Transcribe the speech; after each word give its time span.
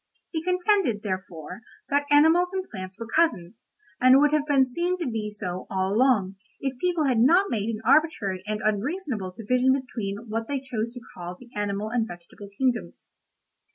He 0.31 0.41
contended, 0.41 1.03
therefore, 1.03 1.61
that 1.89 2.07
animals 2.11 2.49
and 2.51 2.67
plants 2.71 2.99
were 2.99 3.05
cousins, 3.05 3.67
and 3.99 4.17
would 4.17 4.33
have 4.33 4.47
been 4.47 4.65
seen 4.65 4.97
to 4.97 5.05
be 5.05 5.29
so, 5.29 5.67
all 5.69 5.93
along, 5.93 6.37
if 6.59 6.79
people 6.79 7.03
had 7.05 7.19
not 7.19 7.51
made 7.51 7.69
an 7.69 7.81
arbitrary 7.85 8.41
and 8.47 8.61
unreasonable 8.63 9.31
division 9.37 9.79
between 9.79 10.27
what 10.27 10.47
they 10.47 10.59
chose 10.59 10.91
to 10.95 11.01
call 11.13 11.35
the 11.39 11.51
animal 11.55 11.89
and 11.91 12.07
vegetable 12.07 12.49
kingdoms. 12.57 13.09